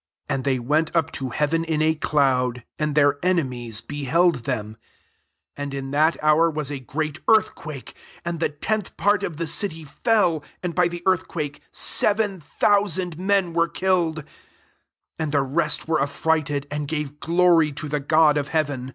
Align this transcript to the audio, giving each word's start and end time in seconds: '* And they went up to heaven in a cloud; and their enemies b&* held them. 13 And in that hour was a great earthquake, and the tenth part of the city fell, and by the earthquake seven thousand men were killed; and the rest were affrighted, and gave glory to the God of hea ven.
'* 0.00 0.28
And 0.28 0.42
they 0.42 0.58
went 0.58 0.90
up 0.96 1.12
to 1.12 1.28
heaven 1.28 1.62
in 1.64 1.80
a 1.80 1.94
cloud; 1.94 2.64
and 2.76 2.96
their 2.96 3.24
enemies 3.24 3.80
b&* 3.80 4.02
held 4.02 4.42
them. 4.42 4.76
13 5.54 5.62
And 5.62 5.74
in 5.74 5.90
that 5.92 6.20
hour 6.24 6.50
was 6.50 6.72
a 6.72 6.80
great 6.80 7.20
earthquake, 7.28 7.94
and 8.24 8.40
the 8.40 8.48
tenth 8.48 8.96
part 8.96 9.22
of 9.22 9.36
the 9.36 9.46
city 9.46 9.84
fell, 9.84 10.42
and 10.60 10.74
by 10.74 10.88
the 10.88 11.04
earthquake 11.06 11.60
seven 11.70 12.40
thousand 12.40 13.16
men 13.16 13.52
were 13.52 13.68
killed; 13.68 14.24
and 15.20 15.30
the 15.30 15.42
rest 15.42 15.86
were 15.86 16.02
affrighted, 16.02 16.66
and 16.68 16.88
gave 16.88 17.20
glory 17.20 17.70
to 17.70 17.88
the 17.88 18.00
God 18.00 18.36
of 18.36 18.48
hea 18.48 18.62
ven. 18.64 18.92